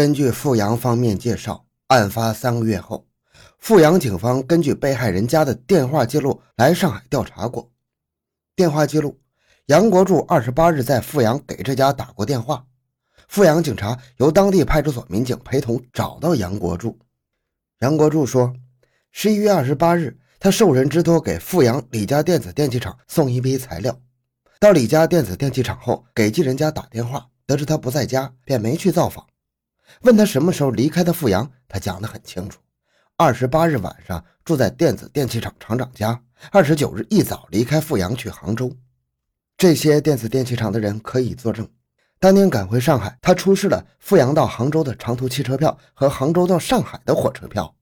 [0.00, 3.06] 根据富阳方面介绍，案发三个月后，
[3.58, 7.70] 富阳警方根据被害人家的电话记录来上海调查过。
[8.56, 9.20] 电话记录：
[9.66, 12.64] 杨国柱二十八日在富阳给这家打过电话。
[13.28, 16.98] 富阳警察由当地派出所民警陪同找到杨国柱。
[17.80, 18.54] 杨国柱说，
[19.12, 24.00] 十一月二十八日，他受人之托给富阳李家电子电器厂送一批材料。
[24.58, 29.26] 到李家电子电器厂后，给寄人家打电话，得知他不在家，便没去造访。
[30.02, 32.60] 问他什么时候离开的富阳，他讲得很清楚。
[33.16, 38.74] 二十八日晚上住在电子电器厂厂长家，二十九日一早离开富阳去杭州。
[39.58, 41.68] 这些电子电器厂的人可以作证，
[42.18, 47.74] 当天赶回上海，他出示了富阳到杭州的长途汽车票和杭州到上海的火车票。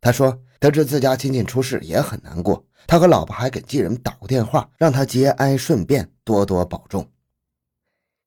[0.00, 7.10] 他说，得知自家亲戚出事也很难过，他和老婆还给继人打过电话，让他节哀顺变，多多保重。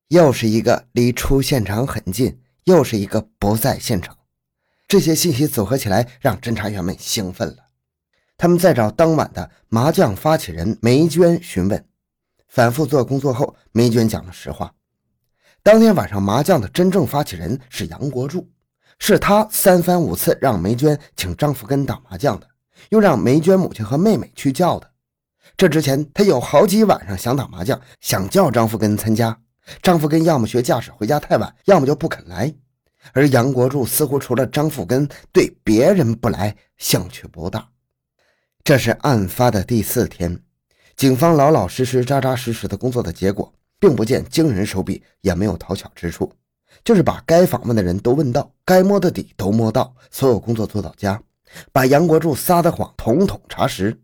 [0.09, 2.37] 又是一个离出现场很近。
[2.65, 4.17] 又是一个不在现场，
[4.87, 7.57] 这些信息组合起来，让侦查员们兴奋了。
[8.37, 11.85] 他们在找当晚的麻将发起人梅娟询问，
[12.47, 14.73] 反复做工作后，梅娟讲了实话。
[15.61, 18.49] 当天晚上麻将的真正发起人是杨国柱，
[18.97, 22.47] 是他三番五次让梅娟请张福根打麻将的，
[22.89, 24.89] 又让梅娟母亲和妹妹去叫的。
[25.57, 29.37] 这之前他有好几晚上想打麻将，想叫张福根参加。
[29.81, 32.53] 张富根要么学驾驶回家太晚，要么就不肯来。
[33.13, 37.69] 而杨国柱似乎除了张富根，对别人不来兴趣不大。
[38.63, 40.41] 这是案发的第四天，
[40.95, 46.31] 警方老老实实、扎扎实实的工作的结果，并不见惊人手笔，也没有讨巧之处，
[46.83, 51.19] 就是把该访问的人都问到，该摸的底都摸到，所有工作做到家，
[51.71, 53.97] 把杨国柱撒的谎统统查实。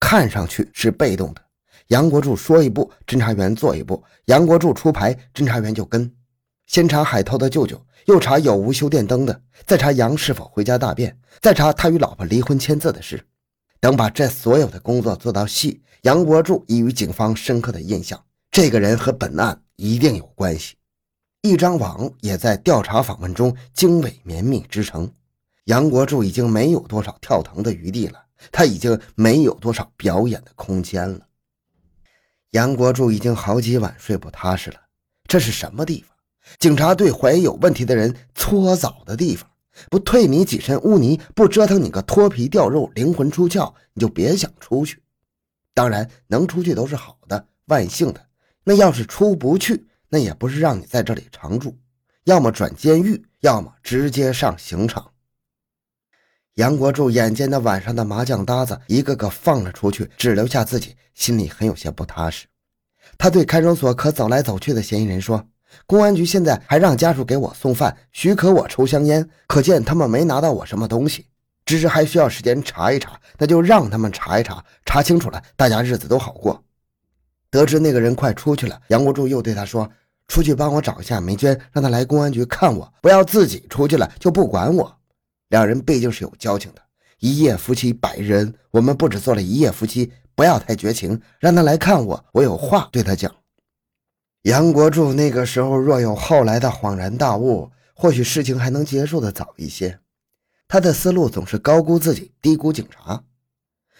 [0.00, 1.40] 看上去是被动的。
[1.92, 4.02] 杨国柱说一步，侦查员做一步。
[4.24, 6.10] 杨国柱出牌，侦查员就跟。
[6.66, 13.22] 先查海涛的舅舅，又查有无修电灯的，再查杨是否回家大便，再查他与老婆离婚签字的事。
[13.78, 18.18] 等把这所有的工作做到细，杨国柱已与警方深刻的印象，
[18.50, 20.76] 这个人和本案一定有关系。
[21.42, 25.12] 一张网也在调查访问中经纬绵密织成。
[25.64, 28.18] 杨国柱已经没有多少跳腾的余地了，
[28.50, 31.20] 他已经没有多少表演的空间了。
[32.52, 34.76] 杨国柱已经好几晚睡不踏实了。
[35.26, 36.16] 这是什么地方？
[36.58, 39.48] 警察队怀疑有问题的人搓澡的地方。
[39.90, 45.02] 不退你几身污泥，不折腾你个脱皮掉肉、灵魂出窍，你就别想出去。
[45.72, 48.26] 当然，能出去都是好的、万幸的。
[48.64, 51.78] 那要是出不去，那也不是让你在这里常住，
[52.24, 55.11] 要么转监狱，要么直接上刑场。
[56.56, 62.44] 杨国柱眼见那晚上的麻将搭子一个个放了出去，只留下自己，心里很有些不踏实。
[63.16, 65.46] 他对看守所可走来走去的嫌疑人说
[65.86, 71.24] ：“公安局现在还让家属给我送饭，许可我抽香烟，可见他们没拿到我什么东西。
[71.64, 76.62] 只是还需要时间查一查，那就让他们查一查，查清楚了，大家日子都好过。”
[77.50, 79.90] 得知那个人快出去了，杨国柱又对他说
[80.28, 84.94] ：“出去帮我找一下梅娟，让她来公安局看我，不要自己出去了就不管我。”
[85.52, 86.80] 两人毕竟是有交情的，
[87.18, 88.54] 一夜夫妻百日恩。
[88.70, 91.20] 我们不止做了一夜夫妻，不要太绝情。
[91.38, 93.30] 让他来看我，我有话对他讲。
[94.44, 99.98] 杨国柱那个时候若有后来的恍然大悟，或许事情还能结束的早一些。
[100.66, 103.22] 他的思路总是高估自己，低估警察。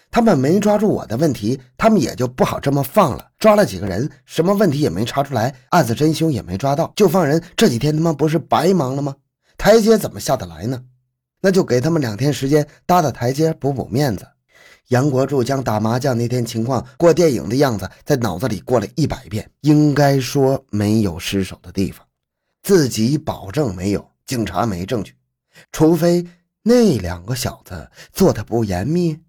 [0.09, 3.29] 他们没抓住我的问题，他们也就不好这么放了。
[3.37, 7.43] 抓了几个人，什么问题也没查出来，案子真凶也没抓到，就放人。
[7.55, 9.17] 这几天他妈不是白忙了吗？
[9.55, 10.83] 台阶怎么下得来呢？
[11.43, 14.25] 那就给他们两天时间搭搭台阶，补补面子。
[14.87, 22.07] 杨国柱将打麻将那天情况过电影的样子在脑子里过了一百遍，应该说没有失手的地方，
[22.61, 25.15] 自己保证没有，警察没证据，
[25.73, 26.25] 除非
[26.61, 29.19] 那两个小子做的不严密。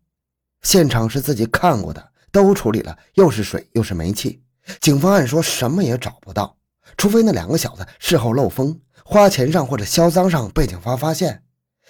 [0.63, 4.41] 现场是自己看过的，都处理了，又是水又是煤气，
[4.81, 6.57] 警方按说什么也找不到，
[6.97, 11.44] 除非那两个小子事后漏风，花钱上或者销赃上被警方发现。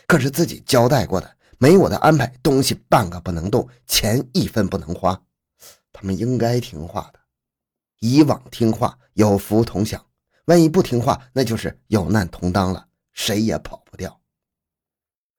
[0.06, 5.20] 可是自己交代过的，没我的安排，东西半个不能动，钱一分不能花。
[5.92, 7.20] 他们应该听话的，
[8.00, 10.04] 以往听话有福同享，
[10.46, 14.20] 万一不听话，那就是有难同当了，谁也跑不掉。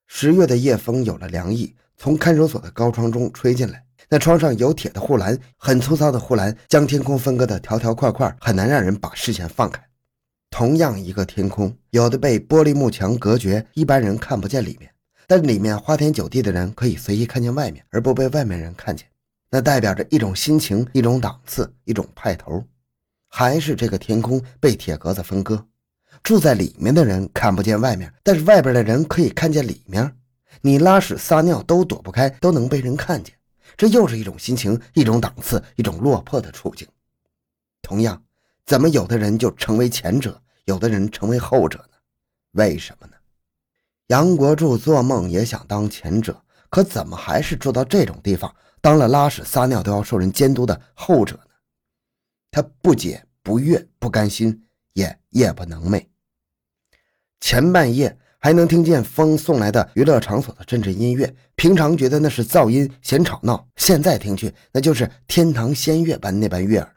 [0.07, 9.84] 十月的夜风有了凉意，从看守所的高窗中吹进来，那窗上有铁的护栏，很粗糙的护栏，将天空分割的条条块块，很难让人把视线放开。
[10.57, 14.89] 同样一个天空，有的被玻璃幕墙隔绝，一般人看不见里面；
[15.27, 19.05] 但里面花天酒地的人可以随意看见外面，而不被外面人看见。
[19.49, 22.63] 那代表着一种心情、一种档次、一种派头。
[23.27, 25.61] 还是这个天空被铁格子分割，
[26.23, 30.09] 住在里面的人看不见外面，但是外边的人可以看见里面。
[30.61, 33.35] 你拉屎撒尿都躲不开，都能被人看见。
[33.75, 36.87] 这又是一种心情，一种档次，一种落魄的处境。
[37.81, 38.23] 同样，
[38.65, 41.97] 怎么有的人就成为前者，有的人成为后者呢？
[42.51, 43.13] 为什么呢？
[44.07, 46.39] 杨国柱做梦也想当前者，
[46.69, 51.55] 可怎么还是住到这种地方，当了拉屎撒尿都要受人监督的后者呢？
[52.51, 54.63] 他不解、不悦、不甘心，
[54.93, 56.05] 也夜不能寐。
[57.39, 58.17] 前半夜。
[58.37, 66.94] 还能听见风送来的娱乐场所的阵阵音乐，平常觉得那是噪音嫌吵闹，现在听去那就是天堂仙乐般那般悦耳。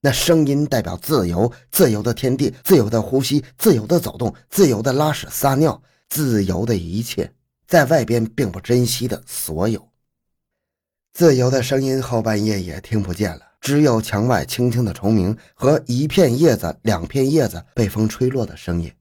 [0.00, 7.32] 那声音代表自由，自由的天地，自由的呼吸，自由的走动，自由的拉屎撒尿，自由的一切，
[7.66, 9.88] 在外边并不珍惜的所有。
[11.12, 18.92] 自由的声音后半夜也听不见了，只有墙外轻轻的虫鸣和一片叶子、两片叶子被风吹落的声音。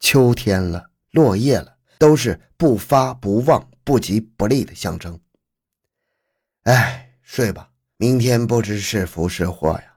[0.00, 0.90] 秋天了。
[1.12, 5.18] 落叶了，都是不发不旺、不吉不利的象征。
[6.64, 9.95] 哎，睡吧，明天不知是福是祸呀，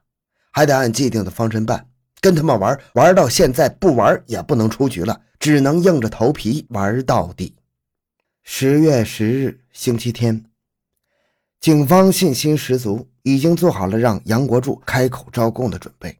[0.59, 1.87] 还得按既定的方针办。
[2.19, 7.55] 跟他们玩，玩到现在不玩也不能出局了，只能硬着头皮玩到底。
[8.43, 10.43] 十月十日，星期天，
[11.61, 16.19] 警方信心十足，已经做好了让杨国柱开口招供的准备。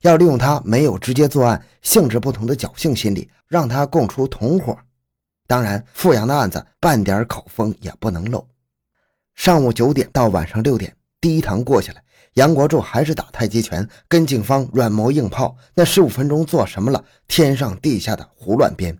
[0.00, 4.78] 要利用他没有直接作案、性质不同的侥幸心理，让他供出同伙。
[5.46, 8.48] 当然，富阳的案子半点口风也不能漏。
[9.34, 12.02] 上午九点到晚上六点，第一堂过下来，
[12.38, 15.56] 杨国柱还是打太极拳，跟警方软磨硬泡。
[15.74, 17.04] 那十五分钟做什么了？
[17.26, 18.96] 天上地下的胡乱编，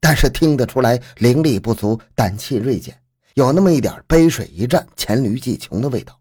[0.00, 2.96] 但是听得出来灵力不足，胆气锐减，
[3.34, 6.16] 有那么一点杯水一战、黔驴技穷的味道。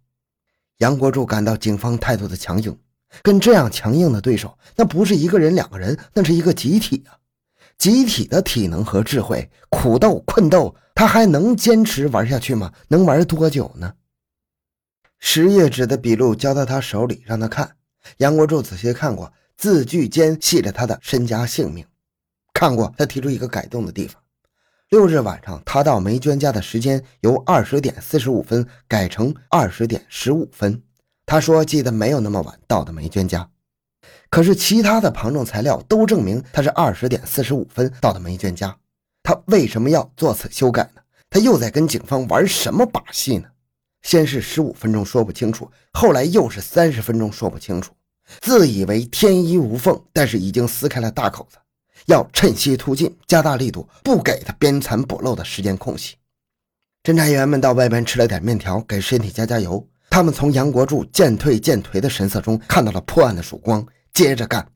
[0.80, 2.75] 杨国柱感到警方态度的强硬。
[3.22, 7.18] 跟这样强硬的对手，那不是一个人、两个人，那是一个集体啊！
[7.78, 12.72] 集体的体能和智慧，苦斗、困斗，他还能坚持玩下去吗？
[12.88, 13.94] 能玩多久呢？
[15.19, 17.75] 十页纸的笔录交到他手里，让他看。
[18.18, 21.86] 杨国柱仔细看过，字句间系着他的身家性命。
[22.54, 24.21] 看过，他提出一个改动的地方：
[24.89, 30.81] 六日晚上他到梅娟家的时间由二十点四十五分改成二十点十五分。
[31.25, 33.48] 他说：“记得没有那么晚到的梅娟家，
[34.31, 38.75] 可是其他的旁证材料都证明他是二十点四十五分到的梅娟家。
[39.22, 41.01] 他为什么要做此修改呢？
[41.30, 43.48] 他又在跟警方玩什么把戏呢？
[44.01, 47.94] 先是十五分钟说不清楚，后来又是三十分钟说不清楚，
[48.42, 51.57] 自以为天衣无缝，但是已经撕开了大口子，
[52.06, 56.16] 要趁虚突进，加大力度，不给他鞭残补漏的时间空隙。
[57.04, 63.86] 侦查员们到外边吃了点面条，给身体加加油。”他们从杨国柱渐退渐颓的神色中看到了破案的曙光。
[64.12, 64.68] 接着干。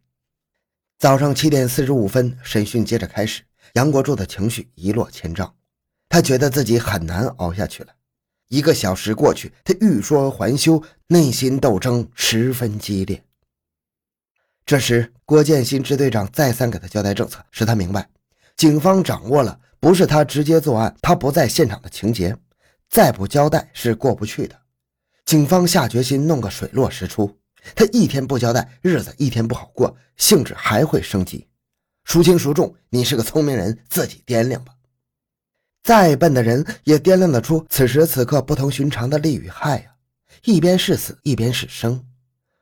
[1.00, 3.42] 早上七点四十五分，审讯接着开始。
[3.74, 5.56] 杨国柱的情绪一落千丈，
[6.08, 7.90] 他觉得自己很难熬下去了。
[8.50, 13.24] 一个小时过去，他欲说还休，内心斗争十分激烈。
[14.66, 18.08] 这时，郭建新支队长再三给他交代政策，使他明白，
[18.56, 22.38] 警方掌握了不是他直接作案，他不在现场的情节，
[22.90, 24.58] 再不交代是过不去的。
[25.26, 27.38] 警方下决心弄个水落石出，
[27.76, 31.48] 他一天不交代，日子一天不好过，性质还会升级。
[32.06, 34.73] 孰轻孰重，你是个聪明人，自己掂量吧。
[35.84, 39.92] 再笨的人也掂量得出此时此刻不同寻常的利与害呀，
[40.46, 42.02] 一边是死，一边是生。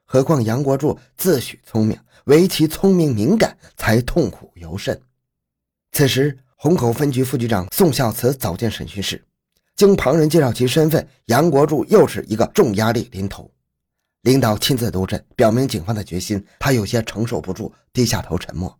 [0.05, 4.99] 何况杨国柱自诩聪明，唯其聪明敏感，才痛苦尤甚。
[5.91, 9.23] 此时，虹口分局副局长宋孝慈早进审讯室。
[9.75, 13.49] 经旁人介绍其身份，杨国柱又是一个重压力临头。
[14.21, 18.75] 领导亲自督阵，表明警方的决心，他有些承受不住，低下头沉默。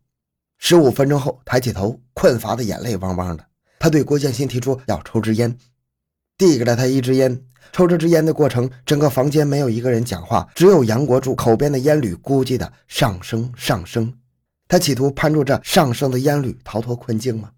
[0.58, 3.46] 十五分钟后，抬起头，困乏的眼泪汪汪的。
[3.82, 5.58] 他对郭建新提出要抽支烟，
[6.38, 7.44] 递给了他一支烟。
[7.72, 14.14] 抽这支烟的过程，整个房间没有一个人讲话，只有杨国柱口边的烟缕咕叽的上升上升。
[14.68, 17.54] 他企图攀住这上升的烟缕，逃脱困境吗？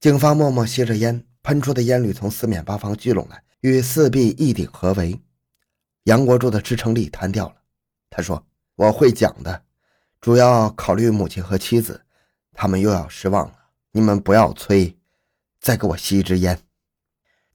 [0.00, 1.24] 警方默默吸着烟。
[1.44, 5.16] 喷出的烟缕从四面八方聚拢来，与四壁一顶合围。
[6.02, 7.54] 杨国柱的支撑力瘫掉了。
[8.10, 9.62] 他说：“我会讲的，
[10.20, 12.02] 主要考虑母亲和妻子，
[12.52, 13.54] 他们又要失望了。
[13.92, 14.95] 你们不要催，
[15.66, 16.56] 再给我吸一支烟。”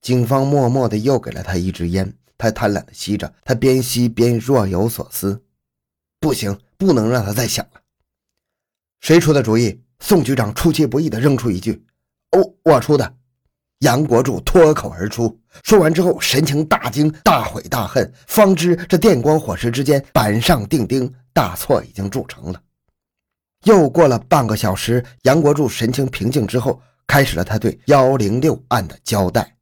[0.04, 5.42] 警方默默的又给了他一支烟，他贪婪的吸着，他边吸边若有所思。
[6.20, 7.82] 不行，不能让他再想了。
[9.00, 9.82] 谁出的主意？
[10.00, 11.86] 宋局长出其不意的扔出一句
[12.36, 13.16] ：“哦，我出的。”
[13.80, 22.62] 杨国柱脱口而出，说完之后神情大惊、大悔、大恨，方知这电光火石之间板上钉钉，大错已经铸成了。
[23.64, 29.54] 又过了半个小时，杨国柱神情平静之后，开始了他对幺零六案的交代。